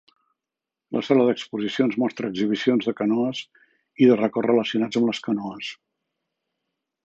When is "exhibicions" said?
2.33-2.89